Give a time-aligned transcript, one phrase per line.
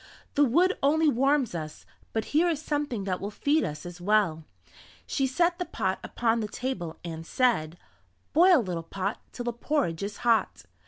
[0.33, 4.43] "The wood only warms us, but here is something that will feed us as well."
[5.05, 7.77] She set the pot upon the table and said:
[8.33, 10.63] "Boil little pot Till the porridge is hot."